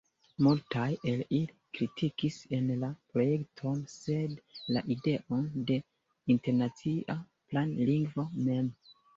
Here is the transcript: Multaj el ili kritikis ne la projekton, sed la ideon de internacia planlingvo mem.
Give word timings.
Multaj 0.45 0.85
el 1.09 1.19
ili 1.39 1.57
kritikis 1.79 2.37
ne 2.69 2.77
la 2.85 2.89
projekton, 3.11 3.83
sed 3.97 4.41
la 4.77 4.85
ideon 4.97 5.47
de 5.69 5.79
internacia 6.37 7.21
planlingvo 7.53 8.31
mem. 8.49 8.77